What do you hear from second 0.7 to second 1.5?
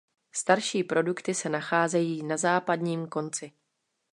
produkty se